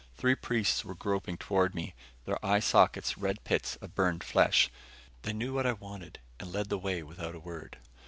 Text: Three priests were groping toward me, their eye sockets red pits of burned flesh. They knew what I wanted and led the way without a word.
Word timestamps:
Three 0.17 0.33
priests 0.33 0.83
were 0.83 0.95
groping 0.95 1.37
toward 1.37 1.75
me, 1.75 1.93
their 2.25 2.43
eye 2.43 2.59
sockets 2.59 3.19
red 3.19 3.43
pits 3.43 3.75
of 3.75 3.93
burned 3.93 4.23
flesh. 4.23 4.71
They 5.21 5.31
knew 5.31 5.53
what 5.53 5.67
I 5.67 5.73
wanted 5.73 6.17
and 6.39 6.51
led 6.51 6.69
the 6.69 6.79
way 6.79 7.03
without 7.03 7.35
a 7.35 7.39
word. 7.39 7.77